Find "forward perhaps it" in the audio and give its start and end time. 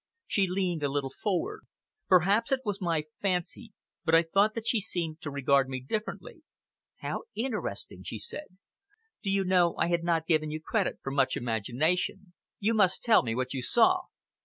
1.21-2.61